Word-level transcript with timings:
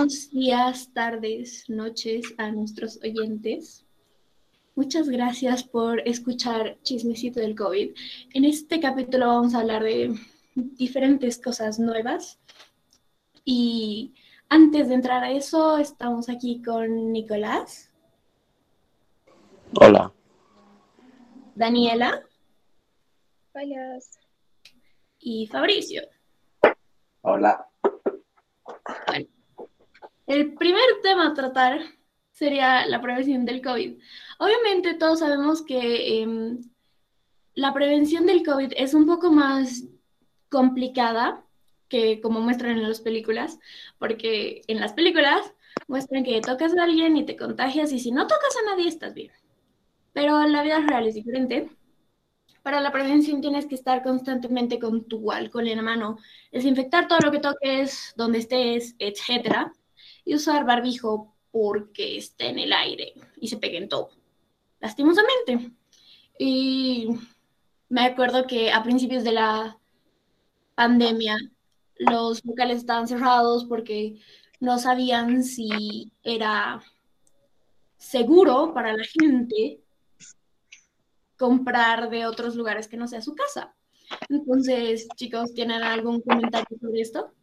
buenos 0.00 0.30
días, 0.30 0.90
tardes, 0.94 1.68
noches 1.68 2.24
a 2.38 2.50
nuestros 2.50 2.98
oyentes. 3.04 3.84
Muchas 4.74 5.10
gracias 5.10 5.62
por 5.62 6.00
escuchar 6.08 6.78
Chismecito 6.82 7.38
del 7.38 7.54
COVID. 7.54 7.90
En 8.32 8.46
este 8.46 8.80
capítulo 8.80 9.26
vamos 9.26 9.54
a 9.54 9.60
hablar 9.60 9.82
de 9.82 10.18
diferentes 10.54 11.38
cosas 11.38 11.78
nuevas. 11.78 12.40
Y 13.44 14.14
antes 14.48 14.88
de 14.88 14.94
entrar 14.94 15.22
a 15.22 15.32
eso, 15.32 15.76
estamos 15.76 16.30
aquí 16.30 16.62
con 16.62 17.12
Nicolás. 17.12 17.92
Hola. 19.78 20.14
Daniela. 21.54 22.22
Hola. 23.52 23.98
Y 25.18 25.46
Fabricio. 25.46 26.04
Hola. 27.20 27.69
El 30.30 30.54
primer 30.54 30.84
tema 31.02 31.26
a 31.26 31.34
tratar 31.34 31.80
sería 32.30 32.86
la 32.86 33.02
prevención 33.02 33.44
del 33.44 33.60
COVID. 33.60 33.98
Obviamente 34.38 34.94
todos 34.94 35.18
sabemos 35.18 35.60
que 35.60 36.22
em, 36.22 36.60
la 37.54 37.74
prevención 37.74 38.26
del 38.26 38.44
COVID 38.44 38.74
es 38.76 38.94
un 38.94 39.06
poco 39.06 39.32
más 39.32 39.82
complicada 40.48 41.44
que 41.88 42.20
como 42.20 42.40
muestran 42.40 42.78
en 42.78 42.88
las 42.88 43.00
películas, 43.00 43.58
porque 43.98 44.62
en 44.68 44.78
las 44.78 44.92
películas 44.92 45.52
muestran 45.88 46.22
que 46.22 46.40
tocas 46.40 46.78
a 46.78 46.84
alguien 46.84 47.16
y 47.16 47.26
te 47.26 47.36
contagias 47.36 47.90
y 47.90 47.98
si 47.98 48.12
no 48.12 48.28
tocas 48.28 48.56
a 48.56 48.70
nadie 48.70 48.86
estás 48.86 49.14
bien. 49.14 49.32
Pero 50.12 50.46
la 50.46 50.62
vida 50.62 50.78
real 50.78 51.08
es 51.08 51.16
diferente. 51.16 51.68
Para 52.62 52.80
la 52.80 52.92
prevención 52.92 53.40
tienes 53.40 53.66
que 53.66 53.74
estar 53.74 54.04
constantemente 54.04 54.78
con 54.78 55.08
tu 55.08 55.32
alcohol 55.32 55.66
en 55.66 55.78
la 55.78 55.82
mano, 55.82 56.18
desinfectar 56.52 57.08
todo 57.08 57.18
lo 57.18 57.32
que 57.32 57.40
toques, 57.40 58.12
donde 58.16 58.38
estés, 58.38 58.94
etc. 59.00 59.72
Y 60.30 60.36
usar 60.36 60.64
barbijo 60.64 61.34
porque 61.50 62.16
esté 62.16 62.50
en 62.50 62.60
el 62.60 62.72
aire 62.72 63.14
y 63.40 63.48
se 63.48 63.56
pegue 63.56 63.78
en 63.78 63.88
todo, 63.88 64.10
lastimosamente. 64.78 65.72
Y 66.38 67.08
me 67.88 68.02
acuerdo 68.02 68.46
que 68.46 68.70
a 68.70 68.80
principios 68.80 69.24
de 69.24 69.32
la 69.32 69.76
pandemia 70.76 71.36
los 71.96 72.44
locales 72.44 72.76
estaban 72.76 73.08
cerrados 73.08 73.64
porque 73.64 74.20
no 74.60 74.78
sabían 74.78 75.42
si 75.42 76.12
era 76.22 76.80
seguro 77.96 78.72
para 78.72 78.96
la 78.96 79.02
gente 79.02 79.80
comprar 81.36 82.08
de 82.08 82.26
otros 82.26 82.54
lugares 82.54 82.86
que 82.86 82.96
no 82.96 83.08
sea 83.08 83.20
su 83.20 83.34
casa. 83.34 83.74
Entonces, 84.28 85.08
chicos, 85.16 85.52
¿tienen 85.54 85.82
algún 85.82 86.20
comentario 86.20 86.78
sobre 86.80 87.00
esto? 87.00 87.34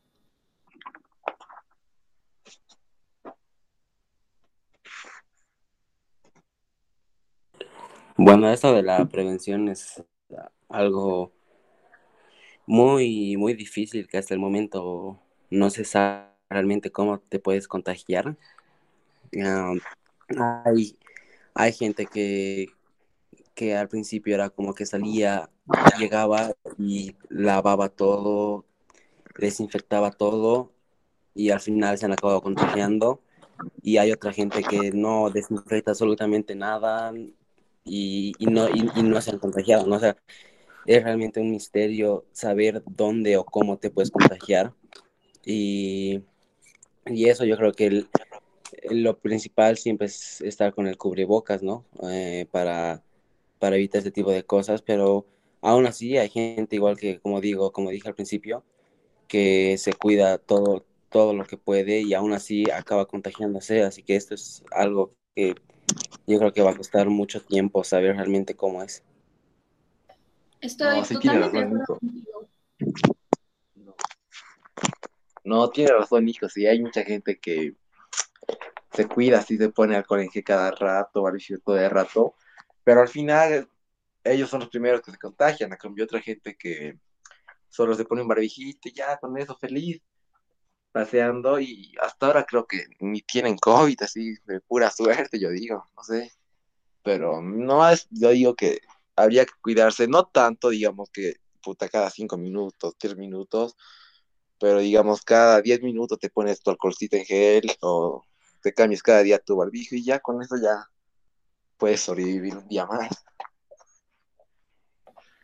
Bueno, 8.20 8.50
esto 8.50 8.74
de 8.74 8.82
la 8.82 9.06
prevención 9.06 9.68
es 9.68 10.04
algo 10.70 11.32
muy, 12.66 13.38
muy 13.38 13.54
difícil 13.54 14.08
que 14.08 14.18
hasta 14.18 14.34
el 14.34 14.40
momento 14.40 15.20
no 15.52 15.70
se 15.70 15.86
sabe 15.86 16.28
realmente 16.50 16.92
cómo 16.92 17.20
te 17.20 17.40
puedes 17.40 17.68
contagiar. 17.68 18.36
hay, 20.66 20.98
hay 21.54 21.74
gente 21.74 22.08
que, 22.08 22.68
que 23.54 23.76
al 23.78 23.88
principio 23.88 24.34
era 24.34 24.50
como 24.50 24.74
que 24.74 24.88
salía, 24.88 25.50
llegaba 26.00 26.54
y 26.80 27.16
lavaba 27.30 27.90
todo, 27.90 28.66
desinfectaba 29.38 30.12
todo 30.12 30.72
y 31.36 31.52
al 31.52 31.60
final 31.60 31.98
se 32.00 32.06
han 32.06 32.14
acabado 32.14 32.42
contagiando. 32.42 33.22
Y 33.84 33.98
hay 33.98 34.12
otra 34.12 34.34
gente 34.34 34.64
que 34.64 34.92
no 34.92 35.30
desinfecta 35.30 35.92
absolutamente 35.92 36.56
nada, 36.56 37.12
y, 37.88 38.34
no, 38.40 38.68
y, 38.70 39.04
no 39.04 39.22
se 39.22 39.32
han 39.32 39.40
contagiado, 39.40 39.88
¿no? 39.88 39.96
O 39.96 40.00
sea, 40.00 40.18
es 40.86 41.04
realmente 41.04 41.40
un 41.40 41.52
misterio 41.52 42.26
saber 42.32 42.84
dónde 42.86 43.38
o 43.38 43.46
cómo 43.46 43.78
te 43.78 43.90
puedes 43.90 44.12
contagiar. 44.12 44.74
Y, 45.46 46.22
y 47.06 47.30
eso 47.30 47.46
yo 47.46 47.58
creo 47.58 47.72
que 47.74 48.06
lo 48.90 49.18
principal 49.20 49.78
siempre 49.78 50.08
es 50.08 50.42
estar 50.42 50.74
con 50.74 50.88
el 50.88 50.98
cubrebocas, 50.98 51.64
¿no? 51.64 51.86
Eh, 52.10 52.48
para, 52.52 53.04
para 53.60 53.76
evitar 53.76 54.02
ese 54.02 54.12
tipo 54.12 54.32
de 54.32 54.44
cosas, 54.44 54.82
pero 54.82 55.26
aún 55.62 55.86
así 55.86 56.18
hay 56.18 56.30
gente 56.30 56.76
igual 56.76 56.98
que, 56.98 57.20
como 57.20 57.42
digo, 57.42 57.72
como 57.72 57.90
dije 57.90 58.08
al 58.08 58.16
principio, 58.16 58.64
que 59.28 59.78
se 59.78 59.94
cuida 59.94 60.38
todo, 60.38 60.86
todo 61.10 61.34
lo 61.34 61.46
que 61.46 61.58
puede 61.58 62.02
y 62.02 62.14
aún 62.14 62.34
así 62.34 62.70
acaba 62.72 63.08
contagiándose, 63.08 63.84
así 63.84 64.04
que 64.04 64.16
esto 64.16 64.36
es 64.36 64.64
algo 64.72 65.14
que 65.36 65.56
yo 66.26 66.38
creo 66.40 66.54
que 66.54 66.62
va 66.62 66.72
a 66.72 66.78
costar 66.78 67.08
mucho 67.10 67.42
tiempo 67.42 67.84
saber 67.84 68.16
realmente 68.16 68.56
cómo 68.56 68.84
es. 68.84 69.04
Estoy 70.60 71.00
no, 71.00 71.08
totalmente 71.08 71.58
de 71.58 71.64
acuerdo 71.64 72.00
No. 73.76 73.96
no, 75.44 75.70
tiene 75.70 75.92
razón, 75.92 76.28
hijo. 76.28 76.50
Sí, 76.50 76.66
hay 76.66 76.82
mucha 76.82 77.04
gente 77.04 77.40
que 77.40 77.76
se 78.92 79.08
cuida, 79.08 79.40
así 79.40 79.58
se 79.58 79.70
pone 79.70 79.96
alcohol 79.96 80.22
en 80.22 80.30
gel 80.30 80.44
cada 80.44 80.72
rato, 80.72 81.24
todo 81.64 81.78
el 81.78 81.90
rato, 81.90 82.34
pero 82.84 83.02
al 83.02 83.08
final 83.08 83.70
ellos 84.24 84.50
son 84.50 84.62
los 84.62 84.70
primeros 84.70 85.02
que 85.02 85.12
se 85.12 85.18
contagian. 85.18 85.72
A 85.72 85.78
cambio, 85.78 86.06
otra 86.06 86.20
gente 86.20 86.56
que 86.58 87.00
solo 87.70 87.94
se 87.94 88.06
pone 88.06 88.24
un 88.24 88.28
barbijito 88.28 88.90
y 88.90 88.94
ya 88.94 89.18
con 89.18 89.38
eso 89.38 89.56
feliz 89.56 90.02
paseando 90.98 91.60
y 91.60 91.94
hasta 92.02 92.26
ahora 92.26 92.44
creo 92.44 92.66
que 92.66 92.86
ni 93.00 93.22
tienen 93.22 93.56
COVID, 93.58 94.02
así 94.02 94.36
de 94.46 94.60
pura 94.62 94.90
suerte, 94.90 95.40
yo 95.40 95.52
digo, 95.52 95.86
no 95.96 96.04
sé. 96.04 96.32
Pero 97.04 97.40
no 97.40 97.88
es, 97.88 98.08
yo 98.10 98.32
digo 98.32 98.56
que 98.56 98.82
habría 99.16 99.46
que 99.46 99.54
cuidarse, 99.62 100.08
no 100.08 100.26
tanto, 100.26 100.70
digamos 100.70 101.12
que 101.12 101.36
puta 101.62 101.88
cada 101.88 102.10
cinco 102.10 102.36
minutos, 102.38 102.96
diez 103.00 103.16
minutos, 103.16 103.76
pero 104.60 104.80
digamos 104.80 105.22
cada 105.22 105.62
diez 105.62 105.84
minutos 105.84 106.18
te 106.18 106.32
pones 106.32 106.62
tu 106.62 106.72
alcoholcito 106.72 107.16
en 107.16 107.26
gel 107.26 107.72
o 107.82 108.24
te 108.64 108.74
cambias 108.74 109.04
cada 109.04 109.22
día 109.22 109.38
tu 109.38 109.56
barbijo 109.56 109.96
y 109.96 110.04
ya 110.04 110.20
con 110.20 110.42
eso 110.42 110.56
ya 110.60 110.90
puedes 111.78 112.02
sobrevivir 112.02 112.58
un 112.58 112.68
día 112.68 112.88
más. 112.88 113.24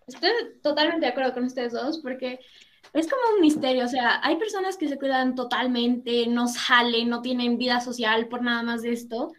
Estoy 0.08 0.32
totalmente 0.64 1.06
de 1.06 1.12
acuerdo 1.12 1.36
con 1.36 1.44
ustedes 1.44 1.74
dos 1.74 2.00
porque 2.00 2.40
es 2.92 3.10
como 3.10 3.22
un 3.36 3.42
misterio, 3.42 3.86
o 3.86 3.88
sea, 3.88 4.20
hay 4.24 4.36
personas 4.36 4.78
que 4.78 4.90
se 4.90 4.98
cuidan 4.98 5.36
totalmente, 5.36 6.28
no 6.28 6.48
salen, 6.48 7.10
no 7.10 7.22
tienen 7.22 7.58
vida 7.58 7.80
social 7.80 8.28
por 8.28 8.42
nada 8.42 8.64
más 8.64 8.82
de 8.82 8.92
esto, 8.92 9.32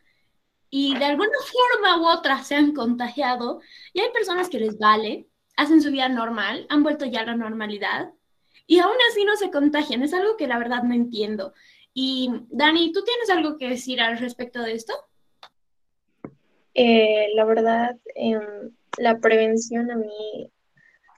y 0.71 0.97
de 0.97 1.05
alguna 1.05 1.31
forma 1.73 2.01
u 2.01 2.09
otra 2.09 2.43
se 2.43 2.57
han 2.57 2.73
contagiado, 2.73 3.61
y 3.93 4.01
hay 4.01 4.11
personas 4.11 4.49
que 4.49 4.59
les 4.59 4.79
vale, 4.79 5.29
hacen 5.57 5.81
su 5.83 5.91
vida 5.91 6.09
normal, 6.09 6.67
han 6.69 6.83
vuelto 6.83 7.05
ya 7.05 7.21
a 7.21 7.27
la 7.27 7.37
normalidad, 7.37 8.11
y 8.67 8.79
aún 8.79 8.97
así 9.11 9.25
no 9.25 9.37
se 9.37 9.51
contagian, 9.51 10.03
es 10.03 10.15
algo 10.15 10.37
que 10.37 10.49
la 10.49 10.59
verdad 10.59 10.83
no 10.83 10.95
entiendo. 10.95 11.53
Y 11.93 12.31
Dani, 12.49 12.93
¿tú 12.93 13.05
tienes 13.05 13.31
algo 13.31 13.57
que 13.57 13.69
decir 13.69 14.01
al 14.01 14.19
respecto 14.19 14.63
de 14.63 14.73
esto? 14.73 14.95
Eh, 16.75 17.29
la 17.35 17.45
verdad, 17.45 17.97
em, 18.17 18.73
la 18.99 19.19
prevención 19.21 19.91
a 19.91 19.97
mí 19.97 20.51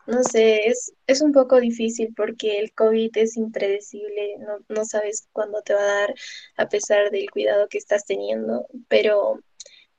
no 0.06 0.22
sé, 0.22 0.68
es, 0.68 0.92
es 1.06 1.20
un 1.22 1.32
poco 1.32 1.60
difícil 1.60 2.12
porque 2.16 2.58
el 2.58 2.72
COVID 2.72 3.16
es 3.16 3.36
impredecible, 3.36 4.36
no, 4.38 4.58
no 4.68 4.84
sabes 4.84 5.28
cuándo 5.32 5.62
te 5.62 5.74
va 5.74 5.80
a 5.80 6.00
dar 6.00 6.14
a 6.56 6.68
pesar 6.68 7.10
del 7.10 7.30
cuidado 7.30 7.68
que 7.68 7.78
estás 7.78 8.06
teniendo, 8.06 8.66
pero 8.88 9.40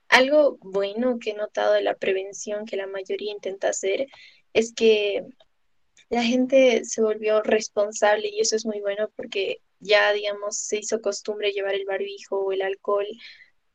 algo 0.09 0.57
bueno 0.61 1.19
que 1.19 1.31
he 1.31 1.33
notado 1.35 1.73
de 1.73 1.81
la 1.81 1.95
prevención 1.95 2.65
que 2.65 2.77
la 2.77 2.87
mayoría 2.87 3.31
intenta 3.31 3.69
hacer 3.69 4.07
es 4.53 4.73
que 4.73 5.25
la 6.09 6.23
gente 6.23 6.85
se 6.85 7.01
volvió 7.01 7.41
responsable 7.41 8.29
y 8.29 8.39
eso 8.39 8.55
es 8.55 8.65
muy 8.65 8.79
bueno 8.79 9.09
porque 9.15 9.61
ya, 9.79 10.13
digamos, 10.13 10.57
se 10.57 10.77
hizo 10.77 11.01
costumbre 11.01 11.51
llevar 11.51 11.75
el 11.75 11.85
barbijo 11.85 12.39
o 12.39 12.51
el 12.51 12.61
alcohol 12.61 13.05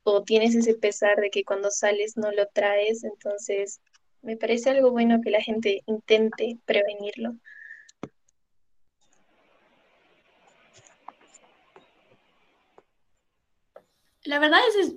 o 0.04 0.22
tienes 0.24 0.54
ese 0.54 0.74
pesar 0.74 1.20
de 1.20 1.30
que 1.30 1.44
cuando 1.44 1.70
sales 1.70 2.16
no 2.16 2.32
lo 2.32 2.46
traes, 2.46 3.04
entonces 3.04 3.80
me 4.22 4.36
parece 4.36 4.70
algo 4.70 4.90
bueno 4.90 5.20
que 5.22 5.30
la 5.30 5.40
gente 5.40 5.82
intente 5.86 6.58
prevenirlo. 6.64 7.36
La 14.24 14.38
verdad 14.38 14.60
es, 14.80 14.94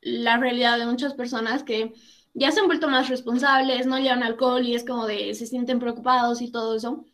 la 0.00 0.36
realidad 0.36 0.78
de 0.78 0.86
muchas 0.86 1.14
personas 1.14 1.62
que 1.62 1.92
ya 2.34 2.50
se 2.52 2.60
han 2.60 2.66
vuelto 2.66 2.88
más 2.88 3.08
responsables, 3.08 3.86
no 3.86 3.98
llevan 3.98 4.22
alcohol 4.22 4.64
y 4.66 4.74
es 4.74 4.84
como 4.84 5.06
de 5.06 5.34
se 5.34 5.46
sienten 5.46 5.78
preocupados 5.78 6.42
y 6.42 6.50
todo 6.50 6.76
eso. 6.76 7.04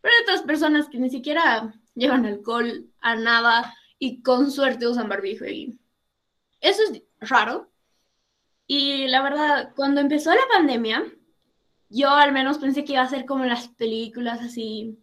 Pero 0.00 0.14
hay 0.14 0.22
otras 0.22 0.42
personas 0.42 0.88
que 0.88 0.98
ni 0.98 1.10
siquiera 1.10 1.74
llevan 1.94 2.26
alcohol 2.26 2.90
a 3.00 3.16
nada 3.16 3.74
y 3.98 4.22
con 4.22 4.50
suerte 4.50 4.88
usan 4.88 5.08
barbijo 5.08 5.46
y 5.46 5.78
eso 6.60 6.82
es 6.82 7.02
raro, 7.20 7.69
y 8.72 9.08
la 9.08 9.20
verdad, 9.20 9.72
cuando 9.74 10.00
empezó 10.00 10.30
la 10.30 10.46
pandemia, 10.52 11.02
yo 11.88 12.10
al 12.10 12.30
menos 12.30 12.58
pensé 12.58 12.84
que 12.84 12.92
iba 12.92 13.02
a 13.02 13.08
ser 13.08 13.26
como 13.26 13.44
las 13.44 13.66
películas 13.66 14.40
así, 14.40 14.96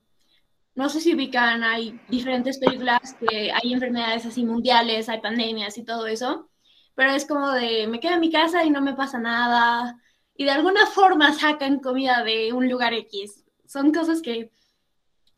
no 0.73 0.87
sé 0.87 1.01
si 1.01 1.13
ubican, 1.13 1.65
hay 1.65 1.99
diferentes 2.07 2.59
películas 2.59 3.17
que 3.19 3.51
hay 3.51 3.73
enfermedades 3.73 4.25
así 4.25 4.45
mundiales, 4.45 5.09
hay 5.09 5.19
pandemias 5.19 5.77
y 5.77 5.83
todo 5.83 6.07
eso, 6.07 6.49
pero 6.95 7.11
es 7.11 7.25
como 7.25 7.51
de, 7.51 7.87
me 7.87 7.99
quedo 7.99 8.13
en 8.13 8.21
mi 8.21 8.31
casa 8.31 8.63
y 8.63 8.69
no 8.69 8.81
me 8.81 8.93
pasa 8.93 9.19
nada, 9.19 9.99
y 10.33 10.45
de 10.45 10.51
alguna 10.51 10.85
forma 10.85 11.33
sacan 11.33 11.81
comida 11.81 12.23
de 12.23 12.53
un 12.53 12.69
lugar 12.69 12.93
X. 12.93 13.43
Son 13.65 13.91
cosas 13.91 14.21
que 14.21 14.49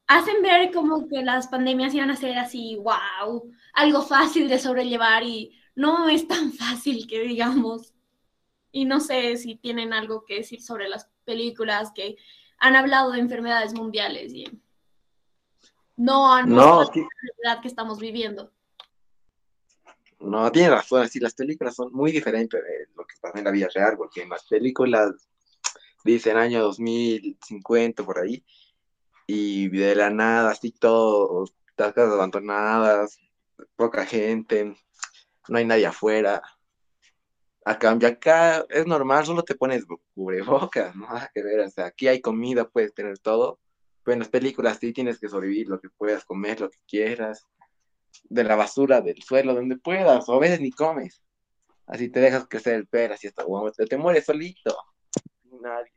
hacen 0.05 0.43
ver 0.43 0.71
como 0.71 1.07
que 1.07 1.23
las 1.23 1.47
pandemias 1.47 1.95
iban 1.95 2.11
a 2.11 2.15
ser 2.15 2.37
así, 2.37 2.75
wow, 2.75 3.51
algo 3.73 4.03
fácil 4.03 4.47
de 4.49 4.59
sobrellevar 4.59 5.23
y 5.23 5.57
no 5.73 6.09
es 6.09 6.27
tan 6.27 6.53
fácil 6.53 7.07
que 7.07 7.21
digamos. 7.21 7.95
Y 8.71 8.85
no 8.85 8.99
sé 8.99 9.35
si 9.37 9.55
tienen 9.55 9.93
algo 9.93 10.25
que 10.25 10.35
decir 10.35 10.61
sobre 10.61 10.87
las 10.89 11.09
películas 11.25 11.91
que 11.93 12.17
han 12.59 12.75
hablado 12.75 13.11
de 13.11 13.19
enfermedades 13.19 13.73
mundiales 13.73 14.33
y 14.33 14.45
no 15.95 16.33
han 16.33 16.49
No, 16.49 16.83
la 16.83 16.89
realidad 16.91 17.61
que 17.61 17.67
estamos 17.67 17.99
viviendo. 17.99 18.51
No, 20.19 20.51
tiene 20.51 20.69
razón, 20.69 21.07
sí, 21.07 21.19
las 21.19 21.33
películas 21.33 21.75
son 21.75 21.93
muy 21.93 22.11
diferentes 22.11 22.61
de 22.61 22.87
lo 22.95 23.05
que 23.05 23.15
pasa 23.21 23.39
en 23.39 23.45
la 23.45 23.51
vida 23.51 23.67
real, 23.73 23.95
porque 23.97 24.21
en 24.21 24.29
las 24.29 24.45
películas 24.45 25.11
dicen 26.03 26.37
año 26.37 26.61
2050 26.61 28.03
por 28.03 28.19
ahí, 28.19 28.43
y 29.27 29.69
de 29.69 29.95
la 29.95 30.09
nada, 30.09 30.51
así 30.51 30.71
todo, 30.71 31.45
las 31.77 31.93
casas 31.93 32.13
abandonadas, 32.13 33.17
poca 33.75 34.05
gente, 34.05 34.75
no 35.47 35.57
hay 35.57 35.65
nadie 35.65 35.85
afuera. 35.85 36.41
A 37.65 37.77
cambio, 37.77 38.07
acá 38.07 38.65
es 38.69 38.87
normal, 38.87 39.25
solo 39.25 39.43
te 39.43 39.55
pones 39.55 39.85
cubrebocas, 40.15 40.95
no 40.95 41.07
nada 41.07 41.29
que 41.33 41.43
ver, 41.43 41.59
o 41.59 41.69
sea, 41.69 41.87
aquí 41.87 42.07
hay 42.07 42.21
comida, 42.21 42.67
puedes 42.67 42.93
tener 42.93 43.19
todo, 43.19 43.59
pero 44.03 44.13
en 44.13 44.19
las 44.19 44.29
películas 44.29 44.77
sí 44.79 44.93
tienes 44.93 45.19
que 45.19 45.29
sobrevivir 45.29 45.67
lo 45.67 45.79
que 45.79 45.89
puedas 45.89 46.23
comer, 46.25 46.61
lo 46.61 46.69
que 46.69 46.79
quieras 46.87 47.45
de 48.23 48.43
la 48.43 48.55
basura 48.55 49.01
del 49.01 49.21
suelo, 49.21 49.53
donde 49.53 49.77
puedas, 49.77 50.27
o 50.29 50.33
a 50.33 50.39
veces 50.39 50.61
ni 50.61 50.71
comes. 50.71 51.21
Así 51.85 52.09
te 52.09 52.19
dejas 52.19 52.47
crecer 52.47 52.75
el 52.75 52.87
pelo, 52.87 53.15
así 53.15 53.27
hasta 53.27 53.43
guau, 53.43 53.71
te, 53.71 53.97
mueres 53.97 54.25
solito. 54.25 54.75
Nadie. 55.61 55.91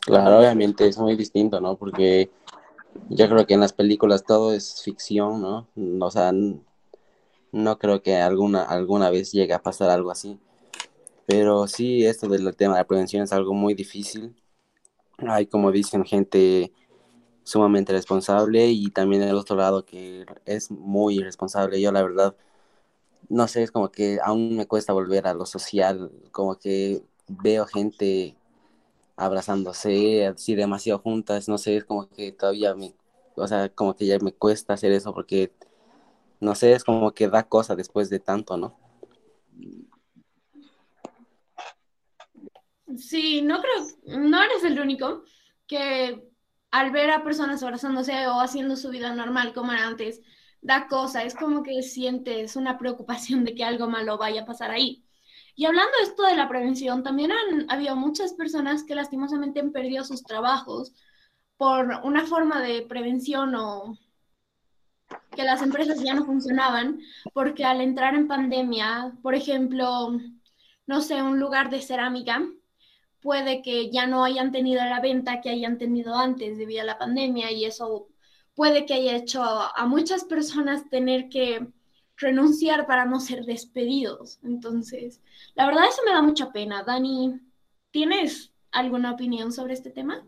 Claro, 0.00 0.38
obviamente 0.38 0.88
es 0.88 0.98
muy 0.98 1.16
distinto, 1.16 1.60
¿no? 1.60 1.76
Porque 1.76 2.30
yo 3.08 3.28
creo 3.28 3.46
que 3.46 3.54
en 3.54 3.60
las 3.60 3.72
películas 3.72 4.24
todo 4.24 4.52
es 4.52 4.82
ficción, 4.82 5.40
¿no? 5.40 5.68
O 6.04 6.10
sea, 6.10 6.32
no 7.52 7.78
creo 7.78 8.02
que 8.02 8.16
alguna, 8.16 8.64
alguna 8.64 9.10
vez 9.10 9.32
llegue 9.32 9.54
a 9.54 9.62
pasar 9.62 9.90
algo 9.90 10.10
así. 10.10 10.38
Pero 11.26 11.68
sí, 11.68 12.06
esto 12.06 12.28
del 12.28 12.54
tema 12.56 12.74
de 12.74 12.80
la 12.80 12.86
prevención 12.86 13.22
es 13.22 13.32
algo 13.32 13.54
muy 13.54 13.74
difícil. 13.74 14.36
Hay, 15.18 15.46
como 15.46 15.72
dicen, 15.72 16.04
gente 16.04 16.72
sumamente 17.44 17.92
responsable 17.92 18.68
y 18.68 18.90
también 18.90 19.22
el 19.22 19.36
otro 19.36 19.56
lado 19.56 19.84
que 19.84 20.26
es 20.46 20.70
muy 20.70 21.18
irresponsable. 21.18 21.80
Yo 21.80 21.92
la 21.92 22.02
verdad, 22.02 22.36
no 23.28 23.48
sé, 23.48 23.62
es 23.62 23.72
como 23.72 23.90
que 23.90 24.18
aún 24.22 24.56
me 24.56 24.66
cuesta 24.66 24.92
volver 24.92 25.26
a 25.26 25.34
lo 25.34 25.46
social, 25.46 26.12
como 26.32 26.58
que 26.58 27.02
veo 27.28 27.66
gente 27.66 28.36
abrazándose 29.16 30.26
así 30.26 30.54
demasiado 30.54 30.98
juntas, 31.00 31.48
no 31.48 31.58
sé, 31.58 31.76
es 31.76 31.84
como 31.84 32.08
que 32.08 32.32
todavía 32.32 32.74
me, 32.74 32.94
o 33.36 33.46
sea, 33.46 33.68
como 33.70 33.94
que 33.96 34.06
ya 34.06 34.18
me 34.18 34.32
cuesta 34.32 34.74
hacer 34.74 34.92
eso 34.92 35.14
porque, 35.14 35.52
no 36.42 36.56
sé, 36.56 36.72
es 36.72 36.82
como 36.82 37.12
que 37.12 37.28
da 37.28 37.44
cosa 37.44 37.76
después 37.76 38.10
de 38.10 38.18
tanto, 38.18 38.56
¿no? 38.56 38.76
Sí, 42.98 43.42
no 43.42 43.60
creo, 43.62 44.18
no 44.18 44.42
eres 44.42 44.64
el 44.64 44.78
único 44.80 45.22
que 45.68 46.28
al 46.72 46.90
ver 46.90 47.12
a 47.12 47.22
personas 47.22 47.62
abrazándose 47.62 48.26
o 48.26 48.40
haciendo 48.40 48.76
su 48.76 48.90
vida 48.90 49.14
normal 49.14 49.54
como 49.54 49.72
era 49.72 49.86
antes, 49.86 50.20
da 50.60 50.88
cosa, 50.88 51.22
es 51.22 51.34
como 51.36 51.62
que 51.62 51.80
sientes 51.82 52.56
una 52.56 52.76
preocupación 52.76 53.44
de 53.44 53.54
que 53.54 53.64
algo 53.64 53.86
malo 53.88 54.18
vaya 54.18 54.42
a 54.42 54.46
pasar 54.46 54.72
ahí. 54.72 55.04
Y 55.54 55.66
hablando 55.66 55.92
de 55.98 56.04
esto 56.04 56.24
de 56.24 56.34
la 56.34 56.48
prevención, 56.48 57.04
también 57.04 57.30
han 57.30 57.70
habido 57.70 57.94
muchas 57.94 58.34
personas 58.34 58.82
que 58.82 58.96
lastimosamente 58.96 59.60
han 59.60 59.70
perdido 59.70 60.02
sus 60.02 60.24
trabajos 60.24 60.92
por 61.56 62.00
una 62.02 62.26
forma 62.26 62.60
de 62.60 62.82
prevención 62.82 63.54
o 63.54 63.96
que 65.34 65.44
las 65.44 65.62
empresas 65.62 66.02
ya 66.02 66.14
no 66.14 66.24
funcionaban, 66.24 67.00
porque 67.32 67.64
al 67.64 67.80
entrar 67.80 68.14
en 68.14 68.28
pandemia, 68.28 69.12
por 69.22 69.34
ejemplo, 69.34 70.18
no 70.86 71.00
sé, 71.00 71.22
un 71.22 71.40
lugar 71.40 71.70
de 71.70 71.80
cerámica, 71.80 72.42
puede 73.20 73.62
que 73.62 73.90
ya 73.90 74.06
no 74.06 74.24
hayan 74.24 74.52
tenido 74.52 74.84
la 74.84 75.00
venta 75.00 75.40
que 75.40 75.50
hayan 75.50 75.78
tenido 75.78 76.14
antes 76.14 76.58
debido 76.58 76.82
a 76.82 76.84
la 76.84 76.98
pandemia 76.98 77.50
y 77.52 77.64
eso 77.64 78.08
puede 78.54 78.84
que 78.84 78.94
haya 78.94 79.16
hecho 79.16 79.42
a, 79.42 79.86
muchas 79.86 80.24
personas 80.24 80.90
tener 80.90 81.28
que 81.28 81.66
renunciar 82.16 82.86
para 82.86 83.06
no 83.06 83.20
ser 83.20 83.44
despedidos. 83.44 84.38
Entonces, 84.42 85.20
la 85.54 85.66
verdad 85.66 85.88
eso 85.88 86.02
me 86.04 86.12
da 86.12 86.20
mucha 86.20 86.52
pena. 86.52 86.82
Dani, 86.82 87.40
¿tienes 87.90 88.52
alguna 88.70 89.12
opinión 89.12 89.52
sobre 89.52 89.74
este 89.74 89.90
tema? 89.90 90.26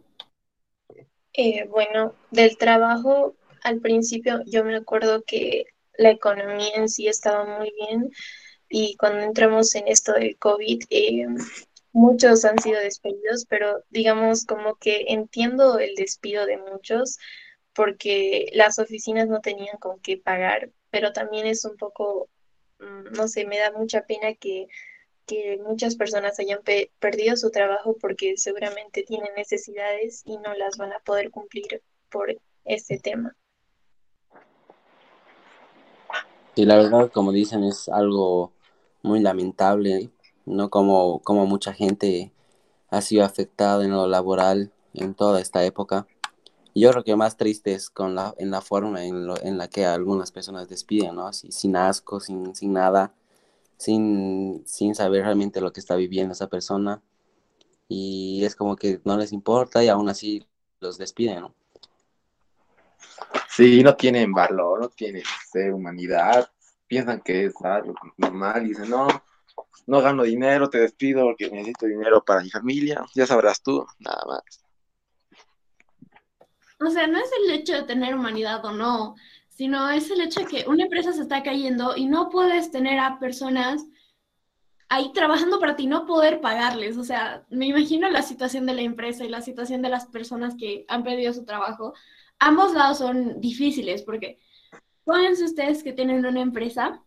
Eh, 1.35 1.67
bueno, 1.69 2.15
del 2.31 2.57
trabajo, 2.57 3.35
al 3.65 3.81
principio 3.81 4.43
yo 4.47 4.65
me 4.65 4.77
acuerdo 4.77 5.25
que 5.27 5.67
la 5.99 6.11
economía 6.13 6.71
en 6.77 6.89
sí 6.91 7.09
estaba 7.09 7.45
muy 7.59 7.73
bien 7.79 8.11
y 8.69 8.97
cuando 8.99 9.21
entramos 9.21 9.75
en 9.77 9.89
esto 9.89 10.13
del 10.15 10.39
COVID, 10.39 10.85
eh, 10.91 11.27
muchos 11.93 12.45
han 12.45 12.59
sido 12.61 12.81
despedidos, 12.81 13.47
pero 13.49 13.85
digamos 13.91 14.45
como 14.47 14.77
que 14.77 15.07
entiendo 15.09 15.79
el 15.79 15.95
despido 15.97 16.47
de 16.47 16.59
muchos 16.59 17.19
porque 17.75 18.49
las 18.55 18.79
oficinas 18.79 19.29
no 19.29 19.41
tenían 19.41 19.79
con 19.79 20.01
qué 20.01 20.17
pagar, 20.19 20.71
pero 20.91 21.13
también 21.13 21.47
es 21.47 21.65
un 21.65 21.77
poco, 21.77 22.31
mm, 22.81 23.13
no 23.17 23.29
sé, 23.29 23.47
me 23.47 23.59
da 23.59 23.73
mucha 23.73 24.03
pena 24.07 24.35
que, 24.35 24.67
que 25.27 25.59
muchas 25.63 25.97
personas 25.97 26.39
hayan 26.41 26.63
pe- 26.65 26.93
perdido 27.01 27.37
su 27.37 27.51
trabajo 27.51 27.97
porque 28.01 28.37
seguramente 28.39 29.03
tienen 29.05 29.35
necesidades 29.37 30.23
y 30.27 30.39
no 30.39 30.55
las 30.55 30.77
van 30.79 30.93
a 30.95 31.01
poder 31.01 31.31
cumplir 31.31 31.83
por 32.11 32.37
este 32.65 32.99
tema. 32.99 33.37
Y 36.57 36.67
la 36.67 36.77
verdad, 36.77 37.11
como 37.13 37.33
dicen, 37.33 37.65
es 37.65 37.89
algo 37.89 38.53
muy 39.03 39.21
lamentable, 39.21 40.11
¿no? 40.47 40.71
Como, 40.71 41.21
como 41.21 41.47
mucha 41.47 41.73
gente 41.73 42.33
ha 42.91 43.01
sido 43.01 43.25
afectada 43.25 43.85
en 43.85 43.91
lo 43.91 44.07
laboral 44.07 44.73
en 44.93 45.15
toda 45.15 45.41
esta 45.41 45.65
época. 45.65 46.07
Yo 46.75 46.91
creo 46.91 47.05
que 47.05 47.17
más 47.17 47.37
triste 47.37 47.75
es 47.75 47.91
con 47.91 48.15
la, 48.15 48.35
en 48.39 48.51
la 48.51 48.61
forma 48.61 49.05
en, 49.05 49.27
lo- 49.27 49.41
en 49.43 49.59
la 49.59 49.69
que 49.69 49.85
algunas 49.87 50.31
personas 50.33 50.69
despiden, 50.69 51.17
¿no? 51.17 51.27
Así, 51.27 51.51
sin 51.53 51.77
asco, 51.77 52.21
sin, 52.21 52.55
sin 52.55 52.73
nada, 52.73 53.15
sin, 53.77 54.63
sin 54.67 54.95
saber 54.95 55.23
realmente 55.25 55.61
lo 55.61 55.73
que 55.73 55.81
está 55.81 55.97
viviendo 55.97 56.33
esa 56.33 56.49
persona. 56.49 57.03
Y 57.89 58.45
es 58.45 58.57
como 58.57 58.77
que 58.77 59.01
no 59.05 59.17
les 59.17 59.33
importa 59.33 59.85
y 59.85 59.89
aún 59.89 60.09
así 60.09 60.47
los 60.81 60.99
despiden, 60.99 61.41
¿no? 61.43 61.55
Sí, 63.55 63.85
no 63.85 63.95
tienen 63.95 64.33
valor, 64.33 64.81
no 64.81 64.89
tienen 64.89 65.23
eh, 65.55 65.71
humanidad. 65.71 66.51
Piensan 66.89 67.21
que 67.21 67.47
es 67.47 67.55
algo 67.63 67.95
normal 68.17 68.65
y 68.65 68.71
dicen, 68.71 68.91
no, 68.91 69.07
no 69.87 70.03
gano 70.03 70.25
dinero, 70.25 70.69
te 70.69 70.79
despido 70.79 71.23
porque 71.23 71.51
necesito 71.51 71.87
dinero 71.87 72.25
para 72.25 72.41
mi 72.41 72.51
familia. 72.51 73.05
Ya 73.15 73.27
sabrás 73.27 73.63
tú, 73.63 73.87
nada 74.01 74.23
más. 74.27 74.43
O 76.81 76.91
sea, 76.91 77.07
no 77.07 77.19
es 77.19 77.31
el 77.45 77.51
hecho 77.53 77.75
de 77.75 77.85
tener 77.85 78.15
humanidad 78.15 78.65
o 78.65 78.73
no, 78.73 79.15
sino 79.49 79.89
es 79.89 80.11
el 80.11 80.21
hecho 80.23 80.41
de 80.41 80.47
que 80.47 80.65
una 80.69 80.85
empresa 80.85 81.13
se 81.13 81.23
está 81.23 81.45
cayendo 81.45 81.97
y 81.97 82.07
no 82.07 82.31
puedes 82.31 82.73
tener 82.73 82.99
a 82.99 83.21
personas 83.21 83.85
ahí 84.89 85.13
trabajando 85.13 85.61
para 85.61 85.77
ti, 85.77 85.87
no 85.87 86.07
poder 86.07 86.41
pagarles. 86.41 86.97
O 86.99 87.05
sea, 87.05 87.45
me 87.51 87.67
imagino 87.67 88.11
la 88.11 88.23
situación 88.23 88.67
de 88.67 88.75
la 88.75 88.83
empresa 88.83 89.25
y 89.25 89.29
la 89.29 89.43
situación 89.43 89.81
de 89.81 89.91
las 89.91 90.07
personas 90.07 90.57
que 90.57 90.85
han 90.89 91.05
perdido 91.05 91.33
su 91.33 91.45
trabajo. 91.45 91.95
Ambos 92.47 92.75
lados 92.75 92.99
son 92.99 93.41
difíciles 93.41 94.03
porque 94.03 94.39
pónganse 95.03 95.45
ustedes 95.45 95.83
que 95.83 95.95
tienen 95.95 96.27
una 96.27 96.43
empresa 96.43 97.03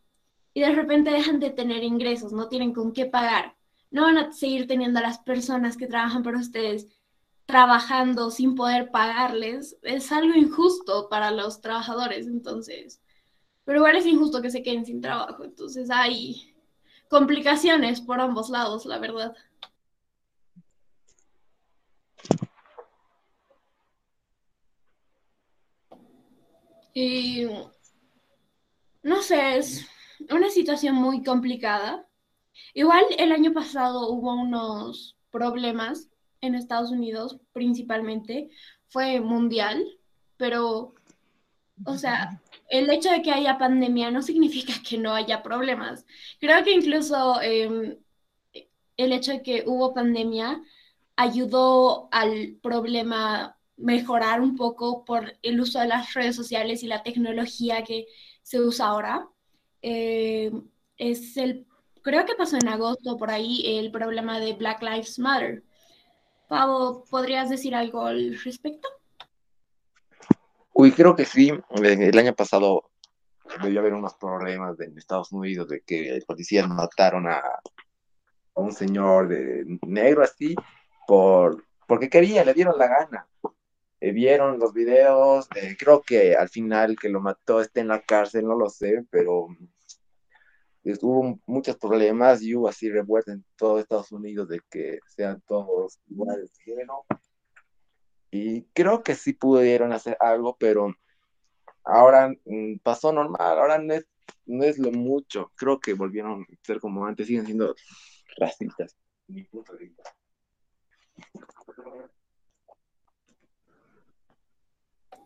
y 0.56 0.62
de 0.62 0.72
repente 0.72 1.12
dejan 1.12 1.40
de 1.40 1.52
tener 1.52 1.84
ingresos, 1.84 2.34
no 2.34 2.50
tienen 2.50 2.74
con 2.74 2.92
qué 2.92 3.06
pagar. 3.06 3.56
No 3.92 4.02
van 4.02 4.18
a 4.18 4.32
seguir 4.32 4.66
teniendo 4.66 4.98
a 4.98 5.04
las 5.04 5.20
personas 5.20 5.78
que 5.78 5.86
trabajan 5.86 6.24
para 6.24 6.40
ustedes 6.40 6.88
trabajando 7.46 8.32
sin 8.32 8.56
poder 8.56 8.90
pagarles. 8.90 9.78
Es 9.84 10.12
algo 10.12 10.34
injusto 10.34 11.08
para 11.08 11.30
los 11.30 11.62
trabajadores, 11.62 12.26
entonces. 12.26 13.00
Pero 13.64 13.78
igual 13.78 13.96
es 13.96 14.08
injusto 14.08 14.42
que 14.42 14.50
se 14.50 14.64
queden 14.64 14.88
sin 14.88 15.02
trabajo, 15.02 15.44
entonces 15.44 15.92
hay 15.92 16.56
complicaciones 17.10 18.02
por 18.02 18.20
ambos 18.22 18.50
lados, 18.50 18.88
la 18.88 18.98
verdad. 18.98 19.36
Y 27.00 27.46
no 29.04 29.22
sé, 29.22 29.58
es 29.60 29.88
una 30.32 30.50
situación 30.50 30.96
muy 30.96 31.22
complicada. 31.22 32.08
Igual 32.74 33.06
el 33.20 33.32
año 33.32 33.54
pasado 33.54 34.10
hubo 34.10 34.34
unos 34.34 35.16
problemas 35.30 36.10
en 36.42 36.56
Estados 36.56 36.90
Unidos, 36.90 37.40
principalmente, 37.54 38.50
fue 38.88 39.22
mundial, 39.22 39.86
pero, 40.38 40.96
o 41.86 41.98
sea, 42.00 42.42
el 42.68 42.90
hecho 42.90 43.12
de 43.12 43.22
que 43.22 43.32
haya 43.32 43.60
pandemia 43.60 44.10
no 44.10 44.24
significa 44.24 44.74
que 44.82 44.98
no 44.98 45.14
haya 45.14 45.44
problemas. 45.44 46.04
Creo 46.40 46.64
que 46.64 46.74
incluso 46.74 47.40
em, 47.44 47.96
el 48.98 49.14
hecho 49.14 49.34
de 49.34 49.44
que 49.44 49.64
hubo 49.68 49.94
pandemia 49.94 50.64
ayudó 51.16 52.10
al 52.12 52.58
problema 52.64 53.57
mejorar 53.78 54.42
un 54.42 54.56
poco 54.56 55.06
por 55.06 55.34
el 55.42 55.60
uso 55.60 55.80
de 55.80 55.88
las 55.88 56.14
redes 56.14 56.36
sociales 56.36 56.84
y 56.84 56.88
la 56.88 57.04
tecnología 57.04 57.84
que 57.84 58.08
se 58.42 58.60
usa 58.60 58.88
ahora. 58.88 59.28
Em, 59.82 60.64
es 60.98 61.38
el, 61.38 61.68
creo 62.02 62.26
que 62.26 62.36
pasó 62.36 62.58
en 62.58 62.68
agosto 62.68 63.18
por 63.18 63.30
ahí 63.30 63.64
el 63.78 63.92
problema 63.92 64.40
de 64.40 64.54
Black 64.54 64.82
Lives 64.82 65.20
Matter. 65.20 65.64
Pavo, 66.48 67.04
¿podrías 67.10 67.50
decir 67.50 67.76
algo 67.76 68.06
al 68.06 68.40
respecto? 68.44 68.88
Uy, 70.74 70.92
creo 70.92 71.16
que 71.16 71.26
sí. 71.26 71.52
El 71.72 72.18
año 72.18 72.34
pasado 72.34 72.90
debió 73.62 73.80
haber 73.80 73.94
unos 73.94 74.14
problemas 74.16 74.80
en 74.80 74.98
Estados 74.98 75.32
Unidos 75.32 75.68
de 75.70 75.82
que 75.82 76.20
policías 76.26 76.68
mataron 76.68 77.28
a, 77.28 77.42
un 78.54 78.72
señor 78.72 79.28
de 79.28 79.80
negro 79.86 80.24
así 80.24 80.56
por 81.06 81.64
porque 81.88 82.10
quería, 82.10 82.44
le 82.44 82.54
dieron 82.54 82.78
la 82.78 82.88
gana. 82.88 83.28
Eh, 84.00 84.12
vieron 84.12 84.60
los 84.60 84.74
videos, 84.74 85.48
eh, 85.56 85.76
creo 85.78 86.02
que 86.02 86.36
al 86.36 86.50
final 86.50 86.96
que 87.00 87.10
lo 87.10 87.20
mató 87.20 87.62
está 87.62 87.82
en 87.82 87.88
la 87.88 88.02
cárcel, 88.02 88.46
no 88.46 88.56
lo 88.56 88.70
sé, 88.70 89.04
pero 89.10 89.48
hubo 91.02 91.40
muchos 91.46 91.78
problemas 91.78 92.42
y 92.42 92.56
hubo 92.56 92.70
así 92.70 92.90
revuelta 92.90 93.32
en 93.34 93.44
todo 93.56 93.80
Estados 93.80 94.12
Unidos 94.12 94.48
de 94.48 94.62
que 94.70 95.00
sean 95.08 95.42
todos 95.48 96.00
iguales 96.08 96.54
de 96.54 96.64
género. 96.64 97.06
Y 98.32 98.64
creo 98.74 99.04
que 99.04 99.16
sí 99.16 99.34
pudieron 99.34 99.94
hacer 99.94 100.18
algo, 100.20 100.56
pero 100.58 100.94
ahora 101.84 102.30
mm, 102.46 102.78
pasó 102.84 103.12
normal, 103.12 103.58
ahora 103.58 103.80
no 103.80 103.94
es, 103.94 104.08
no 104.46 104.64
es 104.64 104.78
lo 104.78 104.92
mucho. 104.92 105.52
Creo 105.56 105.80
que 105.80 105.94
volvieron 105.94 106.44
a 106.44 106.46
ser 106.64 106.80
como 106.80 107.06
antes, 107.06 107.28
siguen 107.28 107.46
siendo 107.46 107.76
racistas. 108.38 108.96
Mi 109.28 109.44
punto 109.44 109.74
de. 109.76 109.94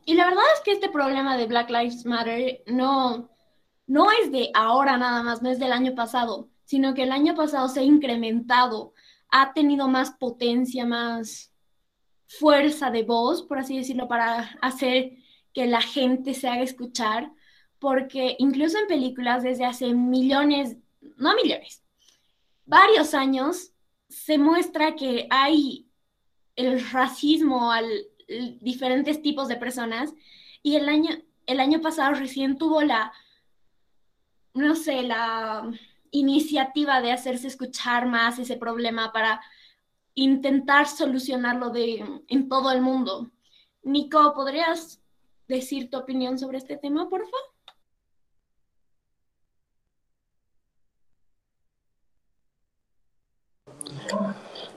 Y 0.05 0.15
la 0.15 0.25
verdad 0.25 0.43
es 0.55 0.61
que 0.61 0.71
este 0.71 0.89
problema 0.89 1.37
de 1.37 1.45
Black 1.45 1.69
Lives 1.69 2.05
Matter 2.05 2.63
no, 2.67 3.29
no 3.87 4.07
es 4.11 4.31
de 4.31 4.49
ahora 4.53 4.97
nada 4.97 5.23
más, 5.23 5.41
no 5.41 5.49
es 5.49 5.59
del 5.59 5.71
año 5.71 5.93
pasado, 5.95 6.49
sino 6.65 6.93
que 6.93 7.03
el 7.03 7.11
año 7.11 7.35
pasado 7.35 7.67
se 7.67 7.81
ha 7.81 7.83
incrementado, 7.83 8.93
ha 9.29 9.53
tenido 9.53 9.87
más 9.87 10.11
potencia, 10.11 10.85
más 10.85 11.53
fuerza 12.27 12.89
de 12.91 13.03
voz, 13.03 13.43
por 13.43 13.59
así 13.59 13.77
decirlo, 13.77 14.07
para 14.07 14.57
hacer 14.61 15.17
que 15.53 15.67
la 15.67 15.81
gente 15.81 16.33
se 16.33 16.47
haga 16.47 16.63
escuchar, 16.63 17.31
porque 17.79 18.35
incluso 18.39 18.77
en 18.77 18.87
películas 18.87 19.43
desde 19.43 19.65
hace 19.65 19.93
millones, 19.93 20.77
no 21.17 21.35
millones, 21.35 21.83
varios 22.65 23.13
años, 23.13 23.73
se 24.07 24.37
muestra 24.37 24.95
que 24.95 25.27
hay 25.29 25.87
el 26.55 26.85
racismo 26.91 27.71
a 27.71 27.81
diferentes 28.61 29.21
tipos 29.21 29.47
de 29.47 29.57
personas 29.57 30.13
y 30.63 30.75
el 30.75 30.89
año, 30.89 31.09
el 31.45 31.59
año 31.59 31.81
pasado 31.81 32.13
recién 32.13 32.57
tuvo 32.57 32.81
la 32.81 33.11
no 34.53 34.75
sé, 34.75 35.03
la 35.03 35.71
iniciativa 36.11 37.01
de 37.01 37.11
hacerse 37.11 37.47
escuchar 37.47 38.07
más 38.07 38.39
ese 38.39 38.57
problema 38.57 39.11
para 39.13 39.41
intentar 40.13 40.87
solucionarlo 40.87 41.69
de, 41.69 42.03
en 42.27 42.49
todo 42.49 42.71
el 42.71 42.81
mundo. 42.81 43.31
Nico, 43.83 44.33
¿podrías 44.33 45.01
decir 45.47 45.89
tu 45.89 45.97
opinión 45.97 46.37
sobre 46.37 46.57
este 46.57 46.77
tema, 46.77 47.09
por 47.09 47.21
favor? 47.21 47.39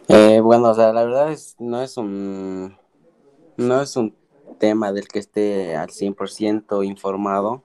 Eh, 0.08 0.40
bueno, 0.40 0.70
o 0.70 0.74
sea, 0.74 0.92
la 0.92 1.04
verdad 1.04 1.32
es, 1.32 1.56
no 1.58 1.82
es 1.82 1.96
un, 1.96 2.76
no 3.56 3.80
es 3.82 3.96
un 3.96 4.14
tema 4.58 4.92
del 4.92 5.08
que 5.08 5.18
esté 5.18 5.76
al 5.76 5.90
100% 5.90 6.82
informado, 6.82 7.62